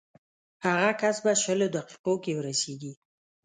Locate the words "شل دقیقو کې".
1.43-2.31